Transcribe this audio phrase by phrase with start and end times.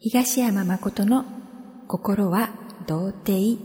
[0.00, 1.24] 東山誠の
[1.88, 2.50] 心は
[2.86, 3.58] 童貞。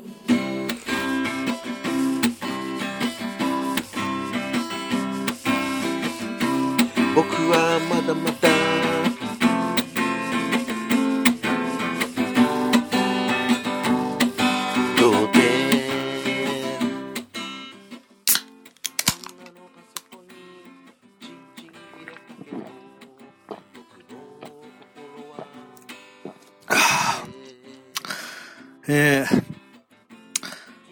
[7.16, 8.73] 僕はまだまだ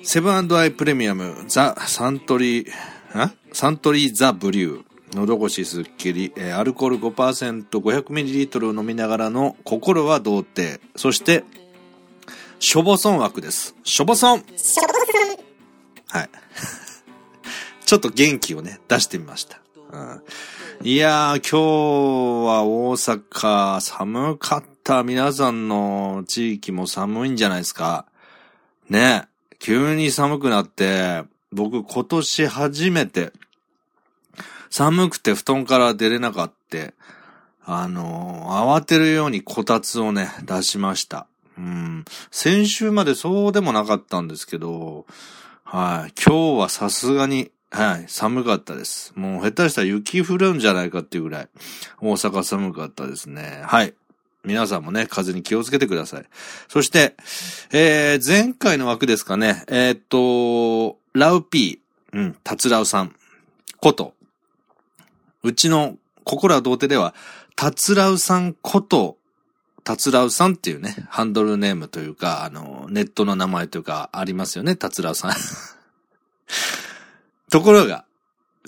[0.03, 2.71] セブンアイプレミアム、ザ・サントリー、
[3.13, 4.83] あサントリーザ・ブリュー。
[5.13, 10.81] 喉越しすっきり、えーアルコール 5%500ml を飲みながらの心は童貞。
[10.95, 11.43] そして、
[12.59, 13.75] しょぼそん枠です。
[13.83, 14.39] しょぼそん
[16.07, 16.29] はい。
[17.85, 19.59] ちょっと元気をね、出してみました。
[19.91, 20.23] うん
[20.83, 25.03] いやー、今日は大阪寒かった。
[25.03, 28.07] 皆さんの地域も寒いんじゃないですか。
[28.89, 29.27] ね。
[29.61, 33.31] 急に寒くなって、僕今年初めて、
[34.71, 36.93] 寒くて布団から出れなかった。
[37.63, 41.27] あのー慌てるようにこたつをね、出しました。
[41.57, 42.05] うん。
[42.31, 45.05] 先週までそうでもなかったんですけど、
[45.63, 46.13] はい。
[46.25, 49.13] 今日はさすがに、はい、寒かったです。
[49.15, 51.49] もう下手したら雪降るんじゃないかっていうぐらい、
[52.01, 53.61] 大阪寒かったですね。
[53.65, 53.93] はい。
[54.43, 56.25] 皆さんもね、風に気をつけてください。
[56.67, 57.15] そして、
[57.71, 63.15] えー、前回の枠ですかね、えーっと、ラウピー、うん、タツラウさん、
[63.79, 64.13] こと、
[65.43, 67.13] うちの心は童貞では、
[67.55, 69.17] タツラウさんこと、
[69.83, 75.31] タツラウさんっていうね、ハンドルネームというか、あの、ネットの名前というか、ありますよね、タツラウさん。
[77.49, 78.05] ところが、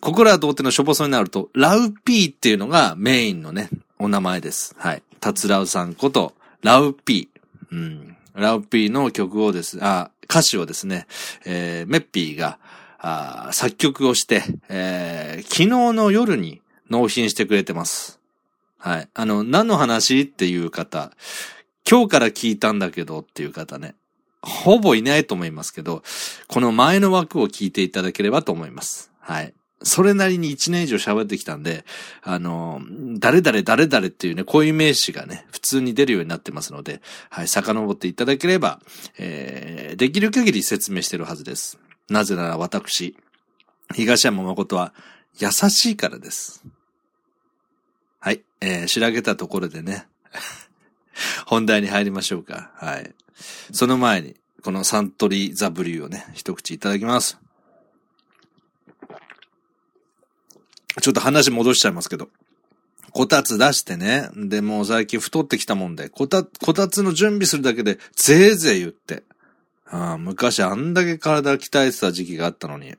[0.02, 3.70] 心は童貞のしょぼそになると、ラウピーっていうのがメインのね、
[4.04, 4.76] お名前です。
[4.78, 5.04] はい。
[5.22, 7.74] タツラウさんこと、ラウピー。
[7.74, 8.18] うん。
[8.36, 11.08] ラウピーの曲をです、あ、歌詞をですね、
[11.46, 12.60] えー、メッピーが、
[13.00, 18.20] あ作曲をして、えー、昨日の夜に納品してくれてます。
[18.78, 19.10] はい。
[19.14, 21.14] あの、何の話っていう方、
[21.90, 23.96] 今日から聞いたんだけどっていう方ね、
[24.42, 26.04] ほぼいないと思いますけど、
[26.50, 29.14] この前の枠を聞いていただければと思います。
[29.22, 29.54] はい。
[29.84, 31.86] それなりに1年以上喋ってきたんで、
[32.22, 32.82] あの、
[33.20, 38.80] 誰々誰々っていうね、こういう名詞がね、普通に出るようになってますので、はい、遡っていただければ、
[39.18, 41.80] えー、できる限り説明してるはずです。
[42.10, 43.16] なぜなら私、
[43.94, 44.94] 東山誠は
[45.38, 46.64] 優しいからです。
[48.20, 50.08] はい、えー、調べたところでね、
[51.46, 52.72] 本題に入りましょうか。
[52.76, 53.14] はい。
[53.72, 57.43] その前に、このサントリーザブリューをね、一口いただきます。
[61.02, 62.30] ちょっと話戻しちゃいますけど。
[63.12, 64.30] こたつ出してね。
[64.36, 69.24] で、もう最近太ってきたもんで、こた、こたつの準備するだけで、ぜいぜい言って。
[69.86, 72.96] あ昔あんだけ体鍛えてた時期があったのに。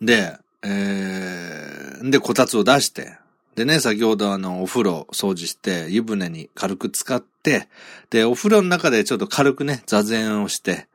[0.00, 3.18] で、えー、で、こたつを出して。
[3.54, 7.68] でね、先ほどあの、お風呂掃除して、湯船に軽く使って、
[8.08, 10.88] で、お風呂の中でちょっと軽くね、座禅をして、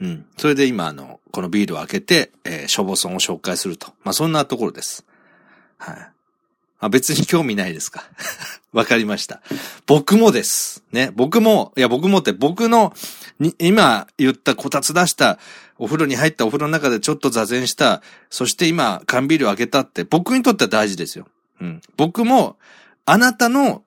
[0.00, 0.26] うん。
[0.36, 3.88] それで今あの、このビールを開けて、えー、しょぼそんを紹介すると。
[4.04, 5.04] まあ、そんなところです。
[5.78, 5.96] はい。
[6.80, 8.04] あ、別に興味ないですか
[8.72, 9.42] わかりました。
[9.86, 10.84] 僕もです。
[10.92, 11.10] ね。
[11.14, 12.94] 僕も、いや、僕もって、僕の、
[13.40, 15.38] に、今言ったこたつ出した、
[15.78, 21.26] お風呂に入ったお風呂の中でちょっと座禅した、そして今、缶ビールを開けたって、僕にとっては大事ですよ。
[21.60, 21.80] うん。
[21.96, 22.56] 僕も、
[23.06, 23.82] あなたの、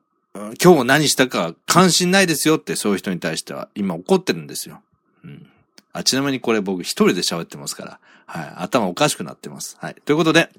[0.61, 4.81] 今日何したか関心ないですよって、そういう人に対しては、今怒ってるんですよ。
[5.23, 5.47] うん。
[5.94, 8.00] あ、ちなみにこれ僕一人で喋ってますから。
[8.25, 8.53] はい。
[8.57, 9.78] 頭おかしくなってます。
[9.79, 9.96] はい。
[10.06, 10.50] ということで、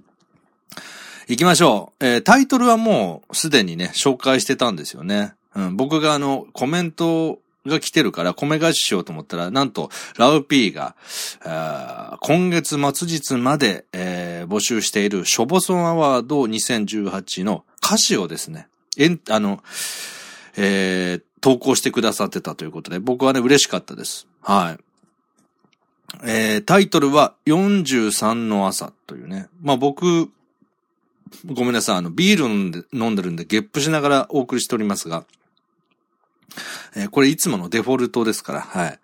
[1.29, 2.07] 行きましょう。
[2.07, 5.35] えータイトルはもうすでにね、紹介してたんですよね。
[5.55, 5.77] うん。
[5.77, 18.69] 僕があの、コメントが来てるから、米返ししようと思ったら、なんと、ラウピーが、ー今月末日まで、えー募集している、ショボソンアワード2018の歌詞をですね、
[18.99, 19.63] えん、あの、
[20.57, 24.29] えー投稿してくださってたということで、僕はね、嬉しかったです。
[24.43, 24.92] はい。
[26.25, 29.49] えータイトルは43の朝というね。
[29.61, 30.31] まあ僕、
[31.47, 35.25] ごめんなさい、あの、ビール飲んで、飲んでるんで、ゲップしながらお送りしておりますが、
[36.95, 38.99] えーこれいつものデフォルトですから、はい。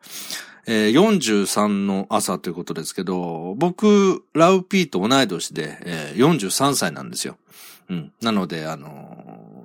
[0.66, 7.38] えー43の朝ということですけど、僕、ラウピーと同い年で、えー43歳なんですよ。
[7.88, 8.12] うん。
[8.20, 9.17] なので、あの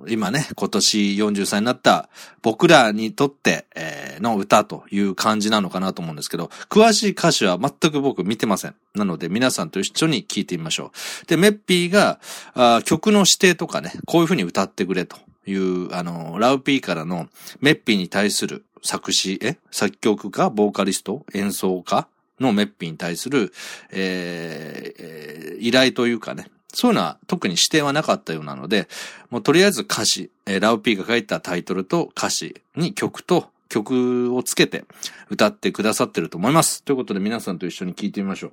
[0.08, 2.08] 今ね、今年40歳になった
[2.42, 8.74] 僕らにとって、えの歌という感じなのかなと思うんですけど、詳しい歌詞は全く僕見てません。
[8.94, 10.92] なので皆さんと一緒に聴いてみましょ
[11.22, 11.26] う。
[11.26, 12.18] で、メッピーが、
[12.54, 15.16] あ曲の指定とかね、こういう風に歌ってくれと
[15.46, 17.28] いう、あの、ラウピーからの
[17.60, 22.06] メッピーに対する作詞、え作曲家ボーカリスト演奏家
[22.40, 23.52] のメッピーに対する、
[23.90, 28.88] えーえー依頼というかね、そういうのは特に指定はなかったようなので、
[29.30, 34.84] もうとりあえず歌詞、えーラウピーが書いたタイトルと歌詞に曲と曲をつけて
[35.30, 36.82] 歌ってくださってると思います。
[36.82, 38.52] ということで皆さんと一緒に聴いてみましょう。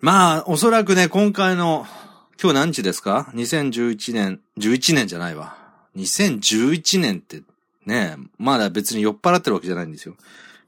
[0.00, 1.86] まあ、おそらくね、今回の、
[2.40, 5.56] 今日何日ですか ?2011 年、11年じゃないわ。
[5.96, 7.42] 2011年って、
[7.86, 10.14] ね、まだ別に酔っ払ってるわけじゃないんですよ。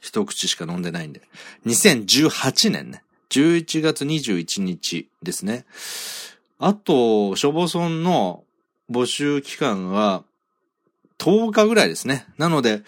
[0.01, 1.23] 一口しか飲んでないんで。
[1.67, 3.03] 2018年ね。
[3.39, 5.65] 11月21日ですね。
[6.59, 8.43] あと、消防村の
[8.91, 10.25] 募集期間が
[11.19, 12.27] 10日ぐらいですね。
[12.37, 12.83] なので、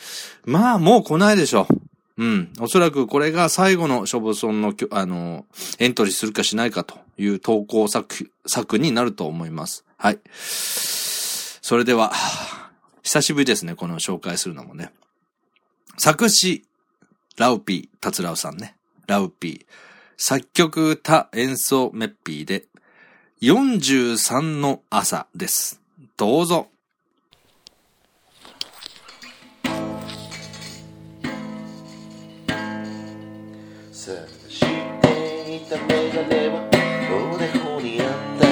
[0.44, 2.24] まあもう来ないでしょう。
[2.24, 2.52] うん。
[2.58, 5.46] おそらくこれが最後の消防村の、あの、
[5.78, 9.84] エントリーするかしないかという投稿作、作になると思います。
[9.96, 10.18] はい。
[10.32, 12.12] それでは、
[13.04, 14.90] 久しぶりですね、この紹介するのもね。
[15.96, 16.64] 作詞、
[17.36, 18.74] ラウピー、タツラウさんね。
[19.06, 19.89] ラウピー。
[20.22, 22.66] 作曲、歌、演奏、メッピーで、
[23.40, 25.80] 43の朝です。
[26.18, 26.68] どうぞ。
[33.90, 36.68] 探していたメガネは
[37.32, 38.08] おでこにあっ
[38.38, 38.44] た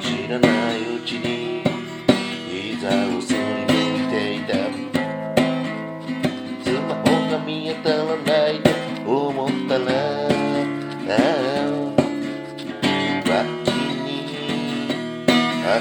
[0.00, 0.46] 知らな
[0.76, 1.64] いうちに
[2.48, 3.44] 膝をすりむ
[4.06, 4.54] いていた
[6.64, 8.45] スマホが見当たらな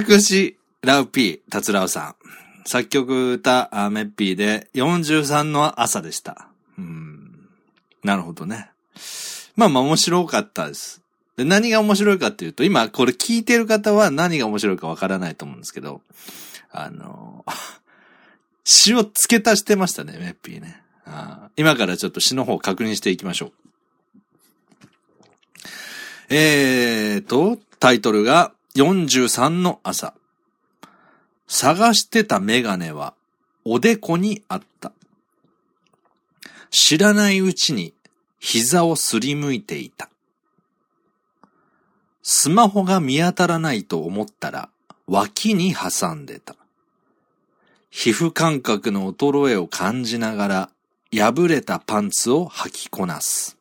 [0.00, 2.16] 作詞、ラウピー、タツラウさ
[2.64, 2.66] ん。
[2.66, 6.48] 作曲、歌、あメッピーで43の朝でした。
[6.78, 7.48] うん。
[8.02, 8.70] なるほどね。
[9.56, 11.02] まあまあ面白かったです。
[11.36, 16.00] で何が面白いかっていうと、今これ聞いてる方は何が面白いかわからないと思うんですけど、
[16.70, 17.44] あの、
[18.64, 20.82] 詩を付け足してましたね、メッピーね。
[21.04, 23.52] あー今からちょっと詩の方を確認していきましょう。
[26.30, 30.14] えーと、タイトルが43の朝。
[31.48, 33.14] 探してたメガネは
[33.64, 34.92] おでこにあった。
[36.70, 37.92] 知らないうちに
[38.38, 40.08] 膝をすりむいていた。
[42.22, 44.68] スマホが見当たらないと思ったら
[45.08, 46.54] 脇に挟んでた。
[47.90, 50.70] 皮膚感覚の衰えを感じながら
[51.12, 53.56] 破れたパンツを履きこなす。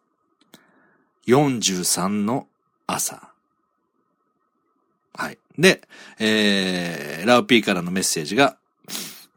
[1.25, 2.45] 43の
[2.85, 3.28] 朝。
[5.19, 5.37] はい。
[5.57, 5.81] で、
[6.17, 8.55] えー、ラウピーからのメッセージが、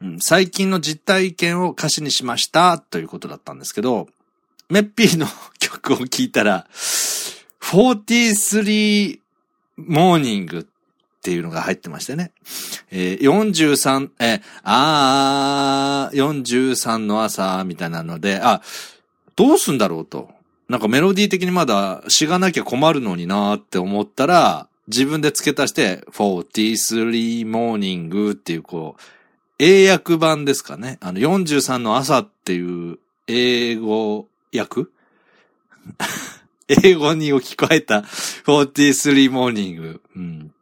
[0.00, 4.08] うん最近の実体験を歌詞にしましたということだったんですけど、
[4.68, 5.26] メッピーの
[5.58, 6.66] 曲を聴いたら、
[7.60, 9.18] 43
[9.76, 10.64] モーニングっ
[11.22, 12.30] ていうのが入ってましてね。
[12.90, 18.62] えー43、えーあー、43の朝みたいなので、あ、
[19.34, 20.30] どうすんだろうと。
[20.68, 29.02] なんかメロディー的にまだ詩がなきゃ困るのになーって思ったら、自分で付け足して、43 morning っていうこう、
[29.58, 30.98] 英訳版ですかね。
[31.00, 34.88] あの、43の朝っていう英語訳？
[36.84, 38.00] 英語に置き換えた
[38.46, 40.00] 43 morning。
[40.16, 40.52] うん。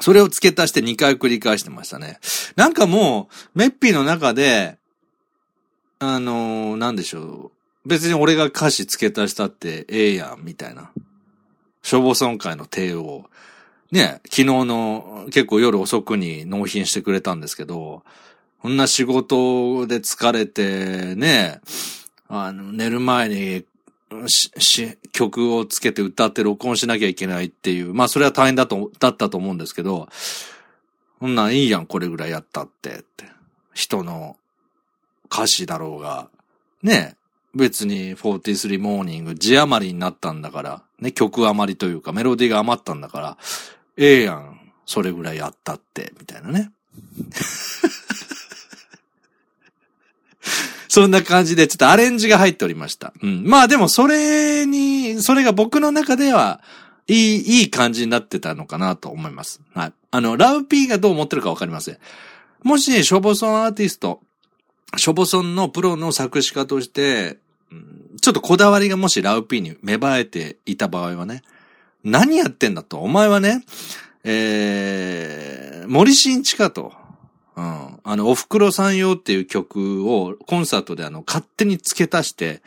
[0.00, 2.18] それを付け足して2回繰り返してましたね。
[2.56, 4.78] なんかもう、メッピーの中で、
[5.98, 7.52] あのーなんでしょ
[7.84, 7.88] う。
[7.88, 10.90] 別に俺が歌詞付け足したってええやん、みたいな。
[11.82, 13.24] 消防村会の帝王。
[13.90, 18.02] ね、昨日の結構夜遅くに納品してくれたんですけど、
[18.60, 21.60] こんな仕事で疲れて、ね、
[22.28, 23.64] あの、寝る前に、
[25.12, 30.08] 曲をつけて歌って録音しなきゃいけないっていう、まあそれは大変だと、だったと思うんですけど、
[31.18, 33.26] そんなんいいやん、これぐらいやったって、って。
[33.74, 34.36] 人の
[35.30, 36.28] 歌詞だろうが、
[36.82, 37.16] ね、
[37.54, 43.36] 別に43モーニング字余りになったんだから、ね、曲余りというかメロディーが余ったんだから、
[43.96, 46.70] ええやん、それぐらいやったって、みたいなね。
[50.88, 53.14] そんな感じで、ちょっとアレンジが入っておりました。
[53.22, 53.44] うん。
[53.46, 56.60] まあでも、それに、それが僕の中では、
[57.08, 59.60] いい、いい感じになってたのかなと思います。
[59.74, 59.92] はい。
[60.10, 61.98] あの、ラウピーがどう思ってるかわかりません。
[62.62, 64.20] もし、ショボソンアーティスト、
[64.96, 67.38] ショボソンのプロの作詞家として、
[68.20, 71.42] ちょっとこだわりがもしラウピーに芽生えていた場合はね、
[72.04, 72.98] 何やってんだと。
[72.98, 73.64] お前はね、
[74.24, 76.92] えー、森新一かと。
[77.56, 78.00] うん。
[78.02, 82.62] あの、おふくろさん用っていう曲をコンサートであの、勝手に付け足して、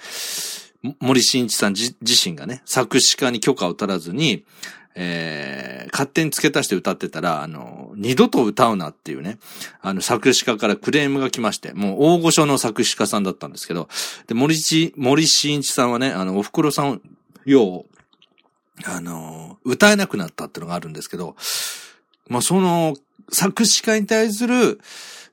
[0.99, 4.45] 森新一さん自身がね、作詞家に許可を取らずに、
[4.97, 9.37] えー、勝手に付け足して歌ってたら、あの、二度と歌うなっていうね、
[9.81, 13.89] あの、作詞家からクレームが来まして、もう大御所の作詞家さんだったんですけど、
[14.27, 17.01] で、森ち、森進一さんはね、あの、おふくろさん
[17.45, 17.85] 用、
[18.85, 21.35] あの、歌えなくなったっていうのがあるんですけど、
[22.29, 22.95] まあ、その、
[23.31, 24.79] 作詞家に対する、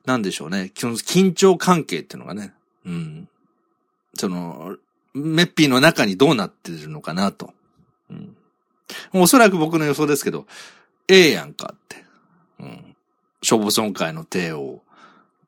[0.05, 2.53] なんでしょうね、緊張関係っていうのがね、
[2.85, 3.29] うん。
[4.15, 4.75] その、
[5.13, 7.53] メッピーの中にどうなってるのかなと。
[8.09, 8.35] うん。
[9.13, 10.45] おそらく僕の予想ですけど、
[11.07, 12.03] ええやんかって。
[12.59, 12.95] うん。
[13.41, 14.81] 消防村会の手を、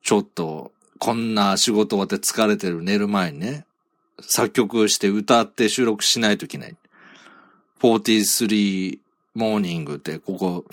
[0.01, 3.65] ちょっと、こんな仕事終わって疲れてる寝る前にね、
[4.21, 6.75] 作曲して歌って収録しないといけない。
[7.81, 8.99] 43
[9.33, 10.65] モーニングって、ここ、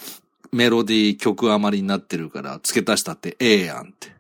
[0.53, 4.13] メロディー曲余りになってるから、付け足したってええやんって。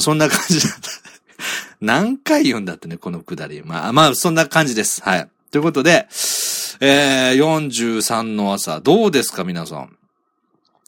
[0.00, 0.90] そんな感じだった。
[1.80, 3.62] 何回言うんだってね、このくだり。
[3.64, 5.02] まあ、まあ、そんな感じです。
[5.02, 5.28] はい。
[5.50, 6.06] ということで、
[6.80, 9.96] えー、43の朝、どうですか、皆さん？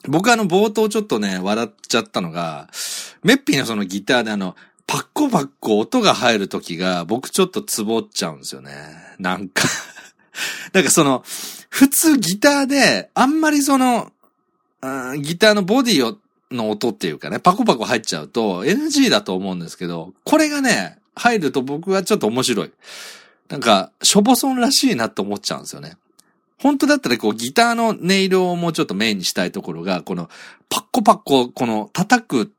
[0.07, 2.69] 僕あの、冒頭ちょっとね、笑っちゃったのが、
[3.23, 4.55] メッピーのそのギターであの、
[4.87, 8.73] パッコパッコ音が入る時が、僕ちょっとツボっちゃうんですよね。
[9.19, 9.65] なんか
[10.73, 11.25] なんかその、
[11.69, 14.13] 普通ギターで、あんまりその、
[15.21, 16.17] ギターのボディ
[16.51, 22.73] の音っていうかね、パコパコ入っちゃうと NG だと思うんですけど、これがね、入ると僕はちょっと面白い。
[23.49, 25.97] なんか、ショボソンらしいなって思っちゃうんですよね。
[26.59, 30.29] 本当だったらこうギターの音色をもうちょっとメインにしたいところが、この
[30.69, 32.53] パッコパッコ、この叩く、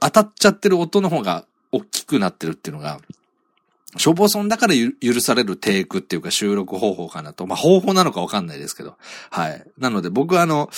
[0.00, 3.00] 当たっちゃってる音の方が大きくなってるっていうのが、
[3.96, 7.46] ショボソンだから許されるテイクっていうか収録方法かなと。
[7.46, 8.96] まあ方法なのかわかんないですけど。
[9.30, 9.64] はい。
[9.78, 10.70] なので僕はあの、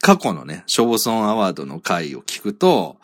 [0.00, 2.96] 過去のね、ショボソンアワードの回を聞くと、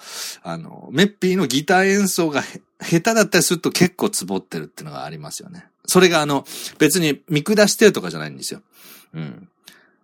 [0.43, 2.43] あの、メッピーのギター演奏が
[2.83, 5.67] 下手だったりすると結構ツボってるっていうのがありますよね。
[5.87, 6.45] それがあの、
[6.79, 8.63] 別に見下してるとかじゃないんですよ。
[9.15, 9.49] うん。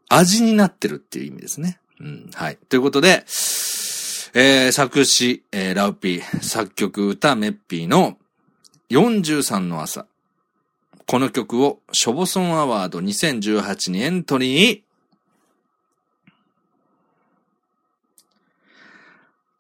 [0.09, 1.79] 味になってるっていう意味ですね。
[2.01, 2.31] うん。
[2.35, 2.59] はい。
[2.69, 3.25] ということで、
[4.35, 8.19] えー、作詞、えー、ラウピー、作曲、歌、メッピーの
[8.91, 10.07] 43の朝。
[11.07, 14.83] この曲をショボソンアワード2018にエントリー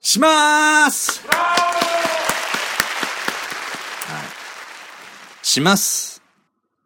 [0.00, 1.34] しまーすは
[4.22, 4.26] い。
[5.48, 6.22] します。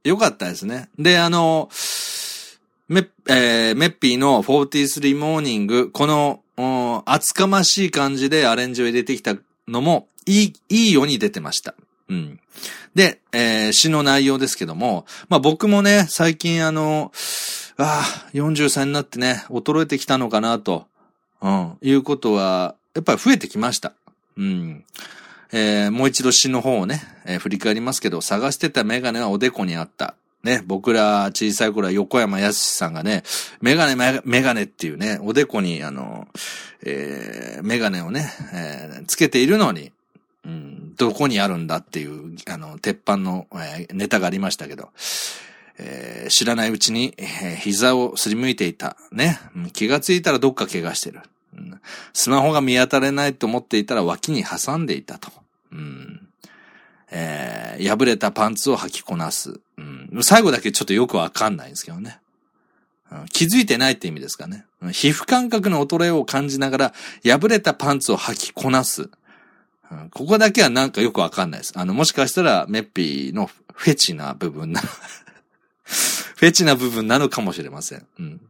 [0.05, 0.91] よかったですね。
[0.99, 1.71] で、あの、
[2.89, 9.35] メッ、えー、メッピーの43モーニング、この、お厚かましい感じでアレンジを入れてきた
[9.67, 11.75] のも、いい、いいように出てました。
[12.11, 12.39] うん。
[12.95, 17.13] で、えー詩の内容ですけども、まあ僕もね、最近あの、
[17.79, 20.87] ああ、43になってね、衰えてきたのかなと、
[21.41, 23.95] うん、いうことは、やっぱり増えてきました。
[24.37, 24.85] うん。
[25.53, 30.15] えーもう一度詩の方をね、えー振り返りますけど、探してたメガネはおでこにあった。
[30.43, 33.25] ね、僕ら小さい頃は横山やすしさんがね、
[33.61, 36.29] メガネメガネっていうね、おでこにあの、
[36.85, 39.93] えーメガネをね、えーつけているのに、
[40.47, 44.91] うん、どこにあるんだっていう、あの、鉄板の、えーネタがありましたけど、
[45.79, 48.97] えー知らないうちに、えー膝をすりむいていた。
[49.13, 49.39] ね。
[49.73, 51.21] 気がついたらどっか怪我してる。
[52.13, 55.31] スマホが見当たれないと思っていたら脇に挟んでいたと。
[55.73, 56.29] うん
[57.11, 59.61] えー破れたパンツを履きこなす。
[59.79, 62.21] うん最後だけちょっとよくわかんないんですけどね。
[63.11, 64.67] うん気づいてないって意味ですかね。
[64.93, 69.11] 皮膚感覚の衰えを感じながら、破れたパンツを履きこなす。
[69.91, 71.73] うんここだけはなんかよくわかんないです。
[71.77, 74.81] あの、もしかしたら、メッピーのフェチな部分な、
[75.83, 78.07] フェチな部分なのかもしれません。
[78.19, 78.41] うん。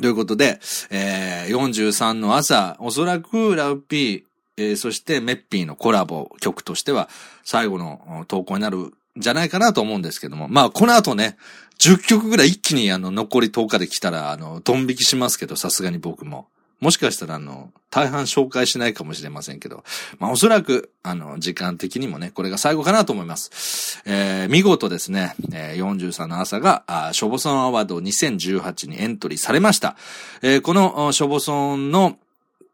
[0.00, 0.60] ということで、
[0.90, 4.22] えー、43の朝、おそらくラウピー、
[4.60, 7.08] えーそしてメッピーのコラボ曲としては、
[7.44, 11.36] 最後の投稿になるんじゃないかなと思うんですけども、まあ、この後ね、
[11.78, 16.46] 10曲ぐらい一気にあの、残り10日で来たら、あの、ドン引きしますけど、さすがに僕も。
[16.80, 19.84] もしかしたらあの、大半紹介しないかもしれませんけど、
[20.18, 24.02] まあおそらく、あの、時間的にもね、これが最後かなと思います。
[24.06, 29.96] えー、見事ですね、えー、43の朝が、あショボソンアワード2018にエントリーされました。
[30.40, 32.16] えー、このショボソンの、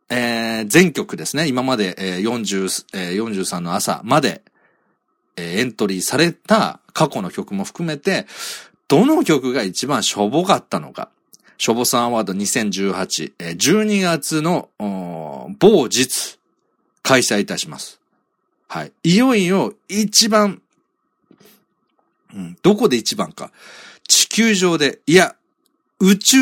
[0.08, 4.42] えー、全曲ですね、今まで、えー、40、えー、43の朝まで、
[5.36, 8.26] えー、エントリーされた過去の曲も含めて、
[8.88, 11.10] どの曲が一番しょぼかったのか。
[11.58, 14.68] しょぼさんアワード2018、えー、12月の、
[15.58, 16.38] 某日、
[17.02, 18.00] 開催いたします。
[18.68, 18.92] はい。
[19.04, 20.60] いよいよ一番、
[22.34, 23.50] うん、どこで一番か。
[24.08, 25.34] 地球上で、いや、
[26.00, 26.36] 宇宙、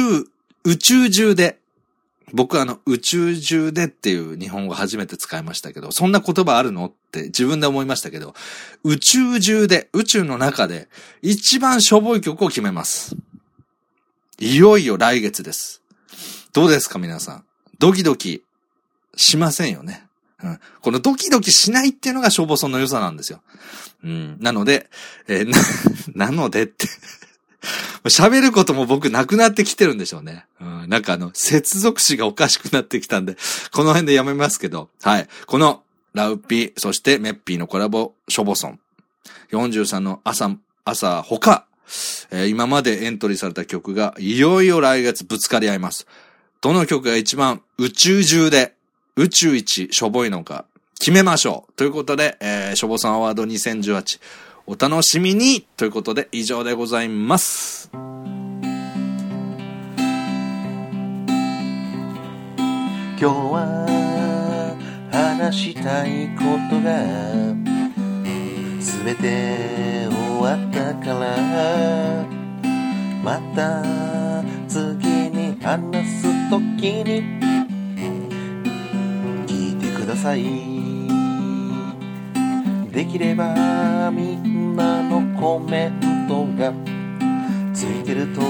[0.64, 1.58] 宇宙中で
[2.34, 8.34] 僕あの、宇宙中でっていう日本語初めて使いましたけど、そんな言葉あるのって自分で思いましたけど、
[8.82, 10.88] 宇宙中で、宇宙の中で、
[11.22, 13.14] 一番しょぼい曲を決めます。
[14.40, 15.80] いよいよ来月です。
[16.52, 17.44] どうですか皆さん。
[17.78, 18.42] ドキドキ
[19.16, 20.04] しませんよね。
[20.42, 20.60] うん。
[20.80, 23.42] このドキドキしないっていうのが消防村の良さなんですよ。
[24.02, 24.38] うん。
[24.40, 24.90] なので、
[25.28, 25.48] えー、
[26.18, 26.88] な、 なのでって
[28.04, 30.46] 喋ることも僕なくなってきてるんでしょうね。
[30.60, 33.36] うん、なんかあの、接続詞がおかしくなってきたんで、
[33.72, 35.28] この辺でやめますけど、はい。
[35.46, 38.78] この、ラウピー、そしてメッピーのコラボ、ショボソン。
[39.50, 40.50] 43の朝、
[40.84, 41.66] 朝、他、
[42.30, 46.06] えー、今までエントリーされた曲が、いよいよ来月ぶつかり合います。
[46.60, 48.74] どの曲が一番宇宙中で、
[49.16, 50.66] 宇宙一しょぼいのか、
[50.98, 51.72] 決めましょう。
[51.74, 54.20] ということで、えー、しょぼさんアワード2018。
[54.66, 57.90] お楽しみにということで以上でございます。
[63.16, 64.76] 今日は
[65.10, 67.54] 話したいことが
[68.80, 72.26] すべて終わったから
[73.22, 73.82] また
[74.68, 77.22] 次に話すときに
[79.46, 80.73] 聞いてください
[82.94, 86.72] できればみんなのコメントが
[87.74, 88.40] ついてると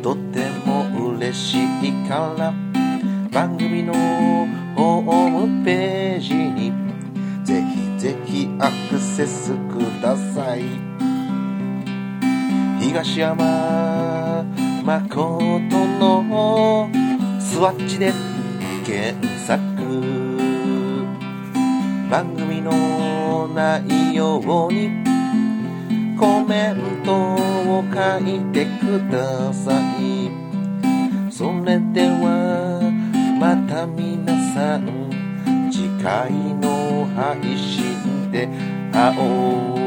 [0.00, 2.54] とっても嬉しいから
[3.32, 3.92] 番組の
[4.76, 6.72] ホームページに
[7.44, 10.62] ぜひぜひアクセスください
[12.80, 14.44] 東山
[14.84, 16.88] 誠の
[17.40, 18.12] スワッチで
[18.84, 19.74] 検索。
[22.10, 22.70] 番組の
[23.54, 24.90] ないように。
[26.18, 30.30] コメントを書いてください。
[31.30, 32.80] それでは
[33.40, 35.10] また皆さん
[35.70, 38.48] 次回の配信で
[38.92, 39.83] 会おう。